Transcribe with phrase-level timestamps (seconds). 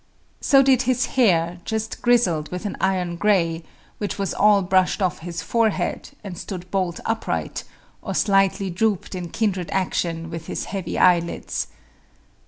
[0.39, 3.63] So did his hair, just grizzled with an iron gray,
[3.99, 7.63] which was all brushed off his forehead, and stood bolt upright,
[8.01, 11.67] or slightly drooped in kindred action with his heavy eyelids.